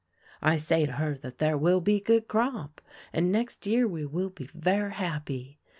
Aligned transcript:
"I 0.41 0.57
say 0.57 0.87
to 0.87 0.93
her 0.93 1.13
that 1.19 1.37
there 1.37 1.55
will 1.55 1.79
be 1.79 1.99
good 1.99 2.27
crop, 2.27 2.81
and 3.13 3.31
next 3.31 3.67
year 3.67 3.87
we 3.87 4.03
will 4.03 4.31
be 4.31 4.49
ver' 4.51 4.89
happy. 4.89 5.59